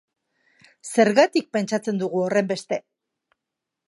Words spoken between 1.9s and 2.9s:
dugu horrenbeste?